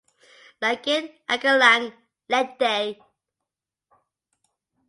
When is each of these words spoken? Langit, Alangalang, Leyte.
Langit, 0.61 1.05
Alangalang, 1.31 1.85
Leyte. 2.31 2.73